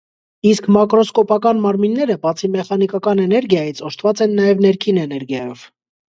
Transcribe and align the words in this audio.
Իսկ 0.51 0.69
մակրոսկոպական 0.77 1.61
մարկմինները 1.65 2.15
բացի 2.23 2.49
մեխանիկական 2.57 3.23
էներգիայից 3.27 3.83
օժտված 3.91 4.27
են 4.29 4.35
նաև 4.43 4.67
ներքին 4.69 5.03
էներգիայով։ 5.07 5.65